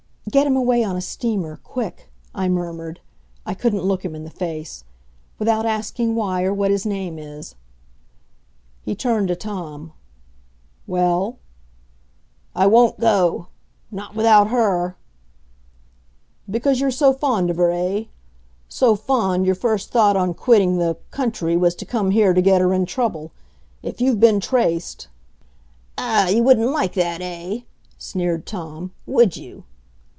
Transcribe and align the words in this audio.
"Get 0.29 0.47
him 0.47 0.55
away 0.55 0.81
on 0.81 0.95
a 0.95 1.01
steamer 1.01 1.59
quick," 1.61 2.09
I 2.33 2.47
murmured 2.47 3.01
I 3.45 3.53
couldn't 3.53 3.81
look 3.83 4.05
him 4.05 4.15
in 4.15 4.23
the 4.23 4.29
face 4.29 4.85
"without 5.37 5.65
asking 5.65 6.15
why, 6.15 6.43
or 6.43 6.53
what 6.53 6.71
his 6.71 6.85
name 6.85 7.19
is." 7.19 7.55
He 8.81 8.95
turned 8.95 9.27
to 9.27 9.35
Tom. 9.35 9.91
"Well?" 10.87 11.37
"I 12.55 12.65
won't 12.65 12.97
go 12.97 13.47
not 13.91 14.15
without 14.15 14.47
her." 14.47 14.95
"Because 16.49 16.79
you're 16.79 16.91
so 16.91 17.11
fond 17.11 17.49
of 17.49 17.57
her, 17.57 17.71
eh? 17.73 18.05
So 18.69 18.95
fond, 18.95 19.45
your 19.45 19.55
first 19.55 19.89
thought 19.91 20.15
on 20.15 20.33
quitting 20.33 20.77
the 20.77 20.95
country 21.09 21.57
was 21.57 21.75
to 21.75 21.85
come 21.85 22.11
here 22.11 22.33
to 22.33 22.41
get 22.41 22.61
her 22.61 22.73
in 22.73 22.85
trouble. 22.85 23.33
If 23.83 23.99
you've 23.99 24.21
been 24.21 24.39
traced" 24.39 25.09
"Ah! 25.97 26.29
You 26.29 26.41
wouldn't 26.41 26.69
like 26.71 26.93
that, 26.93 27.19
eh?" 27.19 27.61
sneered 27.97 28.45
Tom. 28.45 28.93
"Would 29.05 29.35
you?" 29.35 29.65